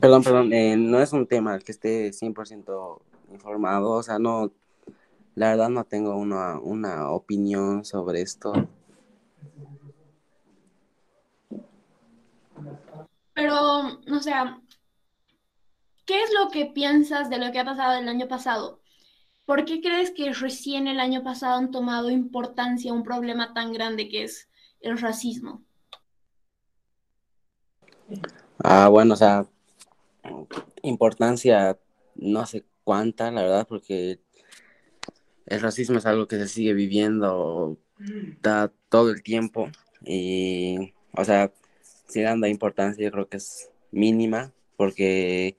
Perdón, 0.00 0.22
perdón, 0.22 0.52
eh, 0.52 0.76
no 0.76 1.00
es 1.00 1.12
un 1.12 1.26
tema 1.26 1.52
al 1.54 1.62
que 1.62 1.72
esté 1.72 2.12
100% 2.12 3.02
informado, 3.30 3.90
o 3.90 4.02
sea, 4.02 4.18
no, 4.18 4.50
la 5.34 5.50
verdad 5.50 5.68
no 5.68 5.84
tengo 5.84 6.16
una, 6.16 6.58
una 6.58 7.10
opinión 7.10 7.84
sobre 7.84 8.22
esto. 8.22 8.52
Pero, 13.34 13.98
o 14.10 14.20
sea, 14.20 14.60
¿qué 16.08 16.22
es 16.22 16.30
lo 16.32 16.48
que 16.50 16.64
piensas 16.64 17.28
de 17.28 17.36
lo 17.38 17.52
que 17.52 17.58
ha 17.58 17.66
pasado 17.66 17.98
el 17.98 18.08
año 18.08 18.26
pasado? 18.28 18.80
¿Por 19.44 19.66
qué 19.66 19.82
crees 19.82 20.10
que 20.10 20.32
recién 20.32 20.88
el 20.88 21.00
año 21.00 21.22
pasado 21.22 21.58
han 21.58 21.70
tomado 21.70 22.10
importancia 22.10 22.94
un 22.94 23.02
problema 23.02 23.52
tan 23.52 23.72
grande 23.72 24.08
que 24.08 24.24
es 24.24 24.48
el 24.80 24.98
racismo? 24.98 25.62
Ah, 28.64 28.88
bueno, 28.88 29.12
o 29.12 29.16
sea, 29.16 29.46
importancia 30.80 31.78
no 32.14 32.46
sé 32.46 32.64
cuánta, 32.84 33.30
la 33.30 33.42
verdad, 33.42 33.66
porque 33.68 34.18
el 35.44 35.60
racismo 35.60 35.98
es 35.98 36.06
algo 36.06 36.26
que 36.26 36.38
se 36.38 36.48
sigue 36.48 36.72
viviendo 36.72 37.76
da 38.40 38.72
todo 38.88 39.10
el 39.10 39.22
tiempo 39.22 39.68
y, 40.04 40.94
o 41.12 41.24
sea, 41.24 41.52
si 42.06 42.22
dando 42.22 42.46
importancia 42.46 43.04
yo 43.04 43.12
creo 43.12 43.28
que 43.28 43.36
es 43.36 43.70
mínima 43.90 44.52
porque 44.76 45.58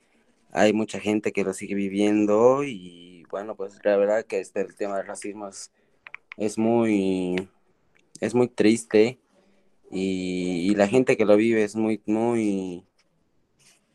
hay 0.52 0.74
mucha 0.74 1.00
gente 1.00 1.32
que 1.32 1.44
lo 1.44 1.54
sigue 1.54 1.76
viviendo 1.76 2.64
y 2.64 3.24
bueno, 3.30 3.56
pues 3.56 3.80
la 3.84 3.98
verdad 3.98 4.26
que 4.26 4.40
este, 4.40 4.62
el 4.62 4.76
tema 4.76 4.98
del 4.98 5.08
racismo 5.08 5.48
es, 5.48 5.72
es 6.38 6.58
muy, 6.58 7.50
es 8.20 8.34
muy 8.34 8.48
triste 8.48 9.20
y, 9.92 10.76
la 10.76 10.88
gente 10.88 11.18
que 11.18 11.26
lo 11.26 11.36
vive 11.36 11.64
es 11.64 11.76
muy, 11.76 12.02
muy, 12.06 12.86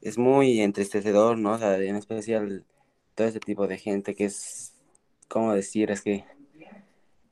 es 0.03 0.19
muy 0.19 0.61
entristecedor, 0.61 1.39
¿no? 1.39 1.57
En 1.63 1.97
especial 1.97 2.65
todo 3.15 3.29
ese 3.29 3.41
tipo 3.41 3.67
de 3.67 3.79
gente 3.79 4.15
que 4.15 4.27
es, 4.27 4.75
¿cómo 5.29 5.55
decir? 5.55 5.91
Es 5.91 6.03
que, 6.03 6.25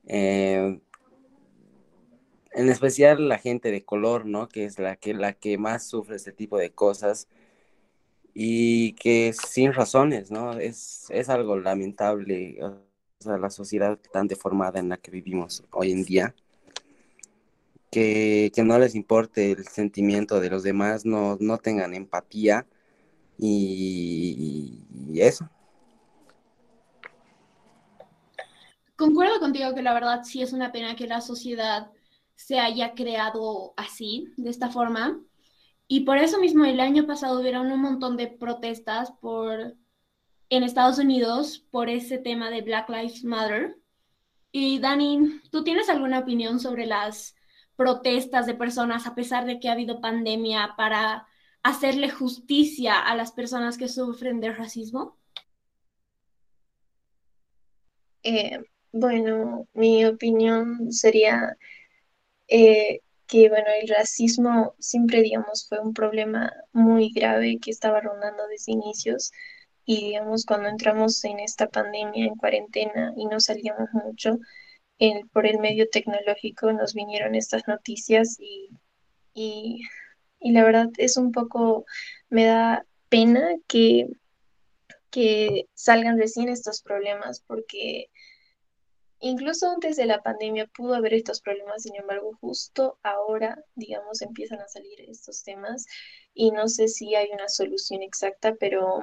eh, 0.06 0.80
en 2.52 2.68
especial 2.68 3.28
la 3.28 3.38
gente 3.38 3.70
de 3.70 3.84
color, 3.84 4.26
¿no? 4.26 4.48
Que 4.48 4.64
es 4.64 4.78
la 4.78 4.96
que, 4.96 5.14
la 5.14 5.32
que 5.32 5.58
más 5.58 5.86
sufre 5.86 6.16
este 6.16 6.32
tipo 6.32 6.56
de 6.58 6.70
cosas 6.70 7.28
y 8.34 8.92
que 8.94 9.32
sin 9.32 9.72
razones, 9.72 10.30
¿no? 10.30 10.52
Es, 10.58 11.06
es 11.10 11.28
algo 11.28 11.56
lamentable, 11.58 12.58
o 12.62 12.78
sea, 13.20 13.38
la 13.38 13.50
sociedad 13.50 13.98
tan 14.12 14.26
deformada 14.28 14.80
en 14.80 14.88
la 14.88 14.96
que 14.96 15.10
vivimos 15.10 15.64
hoy 15.70 15.92
en 15.92 16.04
día 16.04 16.34
que, 17.92 18.50
no 18.64 18.78
les 18.78 18.94
importe 18.94 19.52
el 19.52 19.68
sentimiento 19.68 20.40
de 20.40 20.48
los 20.48 20.62
demás, 20.62 21.04
no, 21.04 21.36
no 21.40 21.58
tengan 21.58 21.94
empatía 21.94 22.66
y, 23.38 24.78
eso. 25.14 25.48
Concuerdo 28.96 29.38
contigo 29.40 29.74
que 29.74 29.82
la 29.82 29.92
verdad 29.92 30.22
sí 30.24 30.42
es 30.42 30.54
una 30.54 30.72
pena 30.72 30.96
que 30.96 31.06
la 31.06 31.20
sociedad 31.20 31.90
se 32.34 32.58
haya 32.58 32.94
creado 32.94 33.74
así, 33.76 34.32
de 34.36 34.48
esta 34.48 34.70
forma. 34.70 35.20
Y 35.94 36.00
por 36.06 36.16
eso 36.16 36.38
mismo 36.38 36.64
el 36.64 36.80
año 36.80 37.06
pasado 37.06 37.38
hubieron 37.38 37.70
un 37.70 37.82
montón 37.82 38.16
de 38.16 38.26
protestas 38.26 39.12
por, 39.20 39.76
en 40.48 40.62
Estados 40.62 40.96
Unidos 40.98 41.66
por 41.70 41.90
ese 41.90 42.16
tema 42.16 42.48
de 42.48 42.62
Black 42.62 42.88
Lives 42.88 43.24
Matter. 43.24 43.76
Y 44.52 44.78
Dani, 44.78 45.42
¿tú 45.50 45.62
tienes 45.62 45.90
alguna 45.90 46.20
opinión 46.20 46.60
sobre 46.60 46.86
las 46.86 47.36
protestas 47.76 48.46
de 48.46 48.54
personas 48.54 49.06
a 49.06 49.14
pesar 49.14 49.44
de 49.44 49.60
que 49.60 49.68
ha 49.68 49.72
habido 49.72 50.00
pandemia 50.00 50.76
para 50.78 51.26
hacerle 51.62 52.08
justicia 52.08 52.98
a 52.98 53.14
las 53.14 53.30
personas 53.30 53.76
que 53.76 53.88
sufren 53.88 54.40
de 54.40 54.50
racismo? 54.50 55.18
Eh, 58.22 58.60
bueno, 58.92 59.68
mi 59.74 60.06
opinión 60.06 60.90
sería 60.90 61.58
eh, 62.48 63.02
que, 63.32 63.48
bueno, 63.48 63.68
el 63.80 63.88
racismo 63.88 64.74
siempre, 64.78 65.22
digamos, 65.22 65.66
fue 65.66 65.80
un 65.80 65.94
problema 65.94 66.52
muy 66.72 67.10
grave 67.14 67.58
que 67.62 67.70
estaba 67.70 67.98
rondando 68.02 68.46
desde 68.48 68.72
inicios 68.72 69.32
y, 69.86 70.08
digamos, 70.08 70.44
cuando 70.44 70.68
entramos 70.68 71.24
en 71.24 71.40
esta 71.40 71.66
pandemia, 71.70 72.26
en 72.26 72.34
cuarentena 72.34 73.14
y 73.16 73.24
no 73.24 73.40
salíamos 73.40 73.88
mucho, 73.94 74.38
por 75.32 75.46
el 75.46 75.60
medio 75.60 75.88
tecnológico 75.88 76.74
nos 76.74 76.92
vinieron 76.92 77.34
estas 77.34 77.66
noticias 77.66 78.36
y, 78.38 78.68
y, 79.32 79.80
la 80.52 80.62
verdad 80.62 80.90
es 80.98 81.16
un 81.16 81.32
poco, 81.32 81.86
me 82.28 82.44
da 82.44 82.84
pena 83.08 83.56
que 83.66 84.08
que 85.10 85.68
salgan 85.74 86.18
recién 86.18 86.48
estos 86.48 86.82
problemas, 86.82 87.42
porque 87.46 88.10
incluso 89.22 89.70
antes 89.70 89.96
de 89.96 90.06
la 90.06 90.22
pandemia 90.22 90.66
pudo 90.66 90.94
haber 90.94 91.14
estos 91.14 91.40
problemas, 91.40 91.82
sin 91.84 91.96
embargo, 91.96 92.36
justo 92.40 92.98
ahora, 93.02 93.64
digamos, 93.74 94.20
empiezan 94.22 94.60
a 94.60 94.68
salir 94.68 95.00
estos 95.08 95.42
temas 95.42 95.86
y 96.34 96.50
no 96.50 96.68
sé 96.68 96.88
si 96.88 97.14
hay 97.14 97.30
una 97.32 97.48
solución 97.48 98.02
exacta, 98.02 98.54
pero 98.56 99.02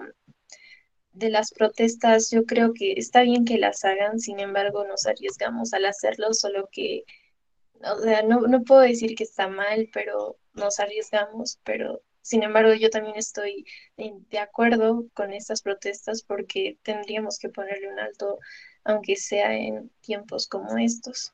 de 1.13 1.29
las 1.29 1.51
protestas 1.51 2.29
yo 2.31 2.45
creo 2.45 2.73
que 2.73 2.93
está 2.93 3.23
bien 3.23 3.45
que 3.45 3.57
las 3.57 3.83
hagan, 3.83 4.19
sin 4.19 4.39
embargo, 4.39 4.85
nos 4.85 5.07
arriesgamos 5.07 5.73
al 5.73 5.85
hacerlo, 5.85 6.33
solo 6.33 6.69
que 6.71 7.03
o 7.81 7.99
sea, 7.99 8.23
no, 8.23 8.41
no 8.41 8.63
puedo 8.63 8.81
decir 8.81 9.15
que 9.15 9.23
está 9.23 9.47
mal, 9.47 9.89
pero 9.93 10.37
nos 10.53 10.79
arriesgamos, 10.79 11.59
pero 11.63 12.01
sin 12.21 12.43
embargo 12.43 12.73
yo 12.73 12.89
también 12.89 13.15
estoy 13.15 13.65
de 13.97 14.39
acuerdo 14.39 15.05
con 15.13 15.33
estas 15.33 15.61
protestas 15.61 16.23
porque 16.23 16.77
tendríamos 16.83 17.39
que 17.39 17.49
ponerle 17.49 17.91
un 17.91 17.99
alto, 17.99 18.37
aunque 18.83 19.15
sea 19.15 19.55
en 19.55 19.91
tiempos 20.01 20.47
como 20.47 20.77
estos. 20.77 21.33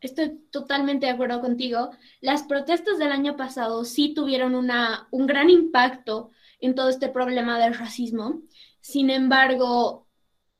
Estoy 0.00 0.38
totalmente 0.50 1.06
de 1.06 1.12
acuerdo 1.12 1.40
contigo. 1.40 1.90
Las 2.20 2.44
protestas 2.44 2.98
del 2.98 3.10
año 3.10 3.36
pasado 3.36 3.84
sí 3.84 4.14
tuvieron 4.14 4.54
una, 4.54 5.08
un 5.10 5.26
gran 5.26 5.50
impacto 5.50 6.30
en 6.60 6.74
todo 6.74 6.88
este 6.88 7.08
problema 7.08 7.58
del 7.58 7.74
racismo. 7.74 8.42
Sin 8.80 9.10
embargo, 9.10 10.06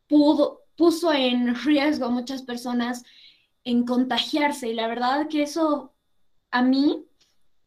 puso 0.09 1.13
en 1.13 1.55
riesgo 1.55 2.07
a 2.07 2.11
muchas 2.11 2.43
personas 2.43 3.05
en 3.65 3.85
contagiarse. 3.85 4.69
Y 4.69 4.75
la 4.75 4.89
verdad 4.89 5.29
que 5.29 5.43
eso 5.43 5.95
a 6.51 6.63
mí, 6.63 7.05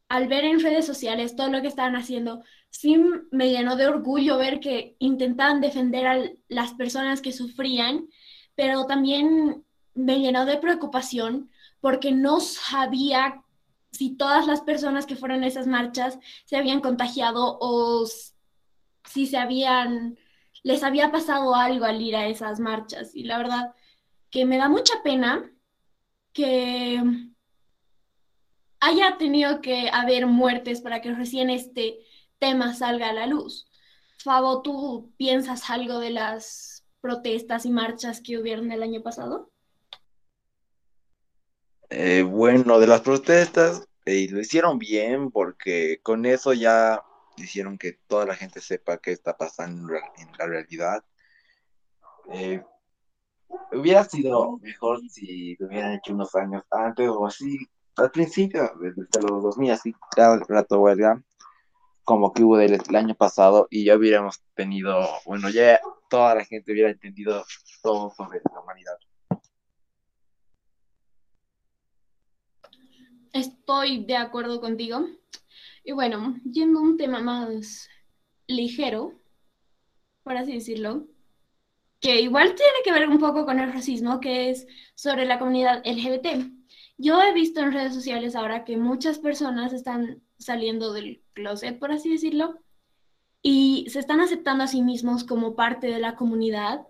al 0.10 0.28
ver 0.28 0.44
en 0.44 0.60
redes 0.60 0.86
sociales 0.86 1.36
todo 1.36 1.48
lo 1.50 1.62
que 1.62 1.68
estaban 1.68 1.96
haciendo, 1.96 2.44
sí 2.72 2.98
me 3.32 3.50
llenó 3.50 3.76
de 3.76 3.88
orgullo 3.88 4.38
ver 4.38 4.60
que 4.60 4.96
intentaban 4.98 5.62
defender 5.62 6.08
a 6.08 6.20
las 6.48 6.74
personas 6.74 7.22
que 7.22 7.34
sufrían, 7.34 8.08
pero 8.56 8.86
también 8.86 9.64
me 9.94 10.20
llenó 10.20 10.46
de 10.46 10.58
preocupación 10.58 11.52
porque 11.82 12.12
no 12.12 12.40
sabía 12.40 13.44
si 13.92 14.16
todas 14.16 14.48
las 14.48 14.62
personas 14.62 15.06
que 15.06 15.18
fueron 15.18 15.44
a 15.44 15.48
esas 15.48 15.68
marchas 15.68 16.18
se 16.46 16.56
habían 16.56 16.80
contagiado 16.80 17.58
o 17.60 18.08
si 19.04 19.28
se 19.28 19.38
habían, 19.38 20.18
les 20.64 20.82
había 20.84 21.12
pasado 21.12 21.54
algo 21.54 21.86
al 21.86 22.02
ir 22.02 22.16
a 22.16 22.28
esas 22.28 22.62
marchas. 22.62 23.14
Y 23.14 23.26
la 23.26 23.38
verdad 23.38 23.76
que 24.30 24.46
me 24.46 24.58
da 24.58 24.70
mucha 24.70 25.04
pena 25.04 25.52
que 26.32 27.04
haya 28.80 29.18
tenido 29.18 29.60
que 29.60 29.90
haber 29.92 30.26
muertes 30.26 30.80
para 30.80 31.02
que 31.02 31.14
recién 31.14 31.50
este 31.50 32.00
tema 32.42 32.74
salga 32.74 33.10
a 33.10 33.14
la 33.14 33.28
luz. 33.28 33.68
Fabo, 34.22 34.62
¿tú 34.62 35.14
piensas 35.16 35.70
algo 35.70 36.00
de 36.00 36.10
las 36.10 36.84
protestas 37.00 37.66
y 37.66 37.70
marchas 37.72 38.20
que 38.22 38.38
hubieron 38.38 38.72
el 38.74 38.84
año 38.84 39.02
pasado? 39.02 39.50
Eh, 41.90 42.24
bueno, 42.24 42.80
de 42.80 42.88
las 42.88 43.02
protestas, 43.02 43.88
eh, 44.06 44.28
lo 44.30 44.42
hicieron 44.42 44.78
bien 44.78 45.32
porque 45.32 46.00
con 46.04 46.26
eso 46.26 46.52
ya 46.54 47.02
hicieron 47.38 47.78
que 47.78 47.94
toda 48.08 48.26
la 48.26 48.36
gente 48.36 48.60
sepa 48.60 48.98
qué 48.98 49.12
está 49.12 49.38
pasando 49.38 49.94
en 49.94 50.32
la 50.38 50.46
realidad. 50.46 51.04
Eh, 52.34 52.62
Hubiera 53.72 54.04
sido 54.04 54.58
mejor 54.60 55.00
si 55.10 55.56
lo 55.60 55.68
hubieran 55.68 55.94
hecho 55.94 56.14
unos 56.14 56.36
años 56.36 56.64
antes 56.72 57.08
o 57.10 57.26
así, 57.26 57.58
al 57.96 58.12
principio, 58.12 58.72
desde 58.80 59.22
los 59.22 59.44
2000, 59.44 59.72
así, 59.72 59.94
cada 60.16 60.40
rato, 60.48 60.82
¿verdad? 60.84 61.18
Como 62.04 62.34
que 62.34 62.44
hubo 62.44 62.58
del, 62.58 62.74
el 62.74 62.96
año 62.96 63.16
pasado 63.16 63.68
y 63.70 63.86
ya 63.86 63.96
hubiéramos 63.96 64.42
tenido, 64.56 65.08
bueno, 65.26 65.50
ya 65.50 65.80
toda 66.10 66.36
la 66.36 66.46
gente 66.46 66.72
hubiera 66.72 66.90
entendido 66.90 67.44
todo 67.82 68.12
sobre 68.12 68.42
la 68.54 68.60
humanidad. 68.60 68.98
Estoy 73.34 74.04
de 74.06 74.18
acuerdo 74.18 74.60
contigo. 74.60 75.08
Y 75.84 75.94
bueno, 75.94 76.36
yendo 76.44 76.80
a 76.80 76.84
un 76.84 76.98
tema 76.98 77.22
más 77.22 77.90
ligero, 78.48 79.14
por 80.24 80.38
así 80.38 80.54
decirlo, 80.54 81.08
que 82.00 82.20
igual 82.20 82.56
tiene 82.56 82.80
que 82.84 82.92
ver 82.92 83.08
un 83.08 83.20
poco 83.20 83.46
con 83.46 83.60
el 83.60 83.72
racismo, 83.72 84.20
que 84.20 84.50
es 84.50 84.68
sobre 84.96 85.26
la 85.26 85.40
comunidad 85.40 85.82
LGBT. 85.86 86.52
Yo 86.98 87.22
he 87.22 87.34
visto 87.34 87.62
en 87.62 87.72
redes 87.72 87.94
sociales 87.94 88.36
ahora 88.36 88.66
que 88.66 88.78
muchas 88.78 89.20
personas 89.20 89.72
están 89.72 90.22
saliendo 90.42 90.94
del 90.94 91.22
closet, 91.34 91.80
por 91.80 91.92
así 91.92 92.10
decirlo, 92.10 92.60
y 93.42 93.88
se 93.90 94.00
están 94.00 94.20
aceptando 94.20 94.64
a 94.64 94.68
sí 94.68 94.82
mismos 94.82 95.24
como 95.24 95.56
parte 95.56 95.88
de 95.88 96.00
la 96.00 96.16
comunidad. 96.16 96.88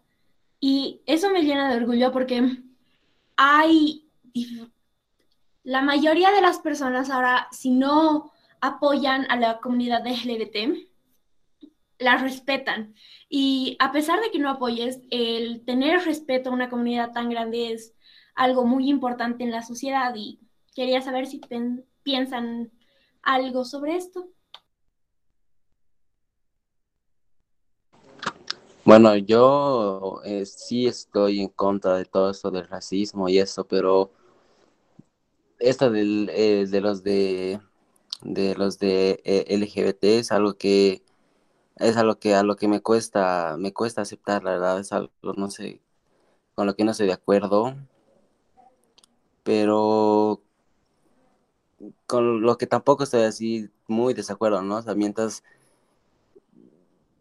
Y 0.59 1.01
eso 1.05 1.29
me 1.29 1.43
llena 1.43 1.69
de 1.69 1.77
orgullo 1.77 2.11
porque 2.11 2.57
hay 3.37 4.07
la 5.63 5.81
mayoría 5.81 6.31
de 6.31 6.41
las 6.41 6.59
personas 6.59 7.09
ahora, 7.09 7.47
si 7.51 7.71
no 7.71 8.31
apoyan 8.61 9.25
a 9.29 9.37
la 9.37 9.59
comunidad 9.59 10.05
LGBT, 10.05 10.89
la 11.99 12.17
respetan. 12.17 12.95
Y 13.29 13.77
a 13.79 13.91
pesar 13.91 14.19
de 14.21 14.31
que 14.31 14.39
no 14.39 14.49
apoyes, 14.49 15.01
el 15.09 15.63
tener 15.65 16.03
respeto 16.03 16.49
a 16.49 16.53
una 16.53 16.69
comunidad 16.69 17.11
tan 17.11 17.29
grande 17.29 17.73
es 17.73 17.93
algo 18.35 18.65
muy 18.65 18.89
importante 18.89 19.43
en 19.43 19.51
la 19.51 19.61
sociedad 19.61 20.13
y 20.15 20.39
quería 20.75 21.01
saber 21.01 21.27
si 21.27 21.41
piensan 22.03 22.71
algo 23.23 23.65
sobre 23.65 23.95
esto. 23.95 24.29
Bueno, 28.83 29.15
yo 29.15 30.21
eh, 30.25 30.45
sí 30.45 30.87
estoy 30.87 31.41
en 31.41 31.49
contra 31.49 31.95
de 31.97 32.05
todo 32.05 32.31
esto 32.31 32.49
del 32.51 32.67
racismo 32.67 33.29
y 33.29 33.37
eso, 33.39 33.65
pero 33.67 34.11
esto 35.59 35.91
del, 35.91 36.29
eh, 36.33 36.65
de 36.67 36.81
los 36.81 37.03
de, 37.03 37.59
de 38.23 38.55
los 38.55 38.79
de 38.79 39.21
eh, 39.23 39.45
LGBT 39.49 40.19
es 40.19 40.31
algo 40.31 40.55
que 40.55 41.03
es 41.77 41.97
algo 41.97 42.19
que 42.19 42.35
a 42.35 42.43
lo 42.43 42.55
que 42.55 42.67
me 42.67 42.81
cuesta, 42.81 43.55
me 43.57 43.73
cuesta 43.73 44.01
aceptar, 44.01 44.43
la 44.43 44.51
verdad, 44.51 44.79
es 44.79 44.91
algo, 44.93 45.11
no 45.37 45.49
sé, 45.51 45.81
con 46.55 46.67
lo 46.67 46.75
que 46.75 46.83
no 46.85 46.91
estoy 46.91 47.07
de 47.07 47.13
acuerdo, 47.13 47.75
pero 49.43 50.41
con 52.05 52.41
lo 52.41 52.57
que 52.57 52.67
tampoco 52.67 53.03
estoy 53.03 53.23
así 53.23 53.69
muy 53.87 54.13
desacuerdo, 54.13 54.61
¿no? 54.61 54.77
O 54.77 54.81
sea, 54.81 54.95
mientras 54.95 55.43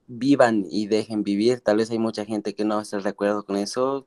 vivan 0.07 0.67
y 0.69 0.87
dejen 0.87 1.23
vivir, 1.23 1.61
tal 1.61 1.77
vez 1.77 1.91
hay 1.91 1.99
mucha 1.99 2.25
gente 2.25 2.55
que 2.55 2.65
no 2.65 2.81
está 2.81 2.99
de 2.99 3.09
acuerdo 3.09 3.45
con 3.45 3.57
eso, 3.57 4.07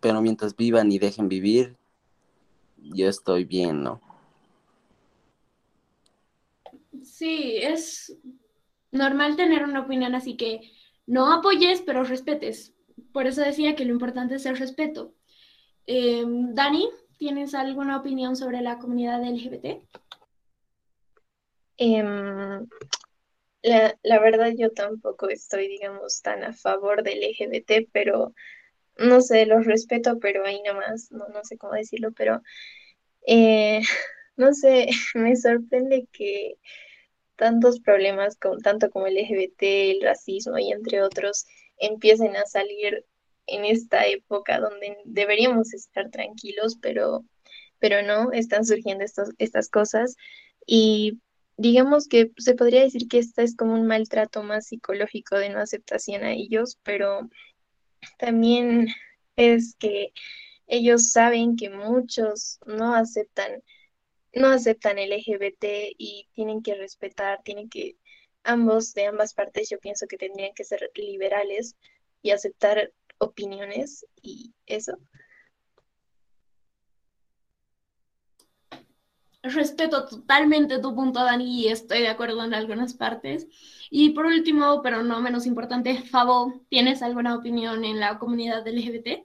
pero 0.00 0.22
mientras 0.22 0.56
vivan 0.56 0.92
y 0.92 0.98
dejen 0.98 1.28
vivir, 1.28 1.76
yo 2.78 3.08
estoy 3.08 3.44
bien, 3.44 3.82
¿no? 3.82 4.00
Sí, 7.02 7.56
es 7.56 8.16
normal 8.92 9.36
tener 9.36 9.64
una 9.64 9.80
opinión 9.80 10.14
así 10.14 10.36
que 10.36 10.60
no 11.06 11.32
apoyes, 11.32 11.82
pero 11.82 12.04
respetes. 12.04 12.74
Por 13.12 13.26
eso 13.26 13.40
decía 13.40 13.74
que 13.76 13.84
lo 13.84 13.92
importante 13.92 14.36
es 14.36 14.46
el 14.46 14.56
respeto. 14.56 15.14
Em, 15.86 16.54
Dani, 16.54 16.88
¿tienes 17.16 17.54
alguna 17.54 17.98
opinión 17.98 18.36
sobre 18.36 18.60
la 18.60 18.78
comunidad 18.78 19.22
LGBT? 19.22 19.82
Em, 21.78 22.66
la, 23.62 24.20
verdad 24.20 24.52
yo 24.56 24.70
tampoco 24.72 25.28
estoy, 25.28 25.68
digamos, 25.68 26.22
tan 26.22 26.44
a 26.44 26.52
favor 26.52 27.02
del 27.02 27.20
LGBT, 27.20 27.88
pero 27.92 28.32
no 28.98 29.20
sé, 29.20 29.46
los 29.46 29.66
respeto, 29.66 30.18
pero 30.20 30.44
ahí 30.44 30.62
nada 30.62 30.78
más, 30.78 31.10
no, 31.10 31.28
no 31.28 31.44
sé 31.44 31.58
cómo 31.58 31.74
decirlo, 31.74 32.12
pero 32.12 32.40
eh, 33.26 33.80
no 34.36 34.52
sé, 34.54 34.88
me 35.14 35.36
sorprende 35.36 36.08
que 36.12 36.58
tantos 37.36 37.80
problemas, 37.80 38.36
con, 38.36 38.60
tanto 38.62 38.90
como 38.90 39.06
el 39.06 39.16
LGBT, 39.16 39.62
el 39.62 40.02
racismo 40.02 40.58
y 40.58 40.72
entre 40.72 41.02
otros, 41.02 41.46
empiecen 41.78 42.36
a 42.36 42.46
salir 42.46 43.04
en 43.46 43.64
esta 43.64 44.06
época 44.06 44.60
donde 44.60 44.96
deberíamos 45.04 45.74
estar 45.74 46.10
tranquilos, 46.10 46.76
pero, 46.80 47.24
pero 47.78 48.02
no, 48.02 48.32
están 48.32 48.64
surgiendo 48.64 49.04
estos, 49.04 49.30
estas 49.38 49.68
cosas. 49.68 50.16
Y 50.66 51.20
digamos 51.56 52.08
que 52.08 52.32
se 52.38 52.54
podría 52.54 52.82
decir 52.82 53.08
que 53.08 53.18
esta 53.18 53.42
es 53.42 53.56
como 53.56 53.74
un 53.74 53.86
maltrato 53.86 54.42
más 54.42 54.66
psicológico 54.66 55.38
de 55.38 55.50
no 55.50 55.60
aceptación 55.60 56.24
a 56.24 56.32
ellos, 56.32 56.78
pero 56.82 57.28
también 58.18 58.88
es 59.36 59.76
que 59.78 60.12
ellos 60.66 61.12
saben 61.12 61.56
que 61.56 61.70
muchos 61.70 62.58
no 62.66 62.94
aceptan 62.94 63.62
no 64.36 64.48
aceptan 64.48 64.98
el 64.98 65.12
LGBT 65.12 65.64
y 65.96 66.28
tienen 66.34 66.62
que 66.62 66.74
respetar, 66.74 67.42
tienen 67.42 67.70
que, 67.70 67.96
ambos, 68.44 68.92
de 68.94 69.06
ambas 69.06 69.34
partes, 69.34 69.70
yo 69.70 69.78
pienso 69.78 70.06
que 70.06 70.18
tendrían 70.18 70.52
que 70.54 70.64
ser 70.64 70.90
liberales 70.94 71.74
y 72.22 72.30
aceptar 72.30 72.92
opiniones 73.18 74.06
y 74.22 74.52
eso. 74.66 74.98
respeto 79.54 80.06
totalmente 80.06 80.78
tu 80.78 80.94
punto, 80.94 81.22
Dani, 81.22 81.62
y 81.62 81.68
estoy 81.68 82.00
de 82.00 82.08
acuerdo 82.08 82.44
en 82.44 82.54
algunas 82.54 82.94
partes. 82.94 83.46
Y 83.90 84.10
por 84.10 84.26
último, 84.26 84.82
pero 84.82 85.02
no 85.02 85.20
menos 85.20 85.46
importante, 85.46 86.02
Fabo, 86.02 86.52
¿tienes 86.68 87.02
alguna 87.02 87.36
opinión 87.36 87.84
en 87.84 88.00
la 88.00 88.18
comunidad 88.18 88.66
LGBT? 88.66 89.24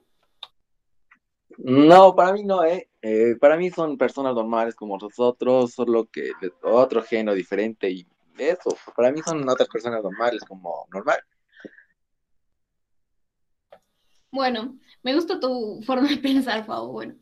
No, 1.58 2.14
para 2.14 2.32
mí 2.32 2.44
no, 2.44 2.64
¿eh? 2.64 2.88
eh 3.02 3.36
para 3.40 3.56
mí 3.56 3.70
son 3.70 3.98
personas 3.98 4.34
normales 4.34 4.74
como 4.74 4.96
nosotros, 4.96 5.72
solo 5.72 6.06
que 6.06 6.32
de 6.40 6.52
otro 6.62 7.02
género 7.02 7.34
diferente 7.34 7.90
y 7.90 8.06
eso, 8.38 8.76
para 8.96 9.12
mí 9.12 9.20
son 9.22 9.46
otras 9.48 9.68
personas 9.68 10.02
normales 10.02 10.42
como 10.48 10.86
normal. 10.92 11.18
Bueno, 14.32 14.78
me 15.02 15.14
gusta 15.14 15.38
tu 15.38 15.80
forma 15.82 16.08
de 16.08 16.16
pensar, 16.18 16.64
Fabo. 16.64 16.88
Bueno, 16.92 17.14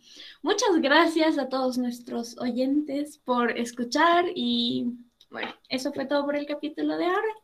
muchas 0.42 0.81
gracias 0.81 1.38
a 1.38 1.49
todos 1.49 1.77
nuestros 1.77 2.38
oyentes 2.38 3.18
por 3.18 3.51
escuchar 3.59 4.27
y 4.35 4.94
bueno, 5.31 5.53
eso 5.68 5.92
fue 5.92 6.07
todo 6.07 6.25
por 6.25 6.37
el 6.37 6.46
capítulo 6.46 6.96
de 6.96 7.07
ahora. 7.07 7.35